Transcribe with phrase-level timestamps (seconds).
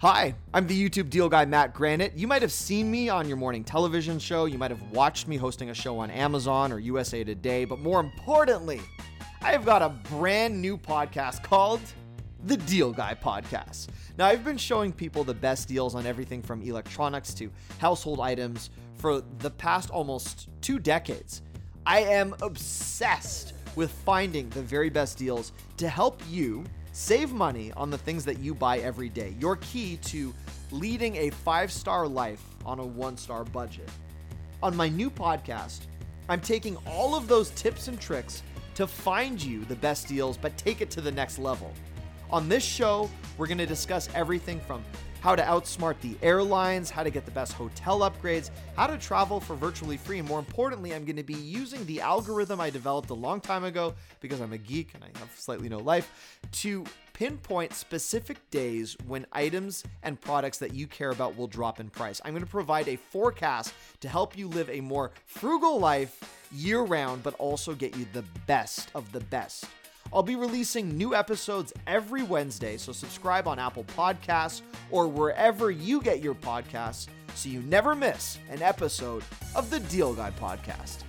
[0.00, 2.12] Hi, I'm the YouTube deal guy Matt Granite.
[2.14, 5.36] You might have seen me on your morning television show, you might have watched me
[5.36, 8.80] hosting a show on Amazon or USA Today, but more importantly,
[9.42, 11.80] I've got a brand new podcast called
[12.44, 13.88] the Deal Guy Podcast.
[14.16, 18.70] Now, I've been showing people the best deals on everything from electronics to household items
[18.98, 21.42] for the past almost two decades.
[21.86, 26.62] I am obsessed with finding the very best deals to help you
[26.92, 29.36] Save money on the things that you buy every day.
[29.38, 30.34] Your key to
[30.70, 33.88] leading a five star life on a one star budget.
[34.62, 35.82] On my new podcast,
[36.28, 38.42] I'm taking all of those tips and tricks
[38.74, 41.72] to find you the best deals, but take it to the next level.
[42.30, 44.84] On this show, we're going to discuss everything from
[45.20, 49.40] how to outsmart the airlines, how to get the best hotel upgrades, how to travel
[49.40, 53.10] for virtually free, and more importantly, I'm going to be using the algorithm I developed
[53.10, 56.84] a long time ago because I'm a geek and I have slightly no life to
[57.12, 62.20] pinpoint specific days when items and products that you care about will drop in price.
[62.24, 66.82] I'm going to provide a forecast to help you live a more frugal life year
[66.82, 69.66] round, but also get you the best of the best.
[70.12, 76.00] I'll be releasing new episodes every Wednesday, so subscribe on Apple Podcasts or wherever you
[76.00, 79.22] get your podcasts so you never miss an episode
[79.54, 81.02] of the Deal Guy Podcast.